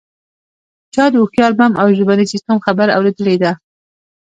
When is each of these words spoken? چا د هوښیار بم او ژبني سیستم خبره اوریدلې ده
چا 0.93 1.03
د 1.11 1.13
هوښیار 1.21 1.51
بم 1.59 1.73
او 1.81 1.87
ژبني 1.97 2.25
سیستم 2.33 2.57
خبره 2.65 2.91
اوریدلې 2.97 3.35
ده 3.43 3.51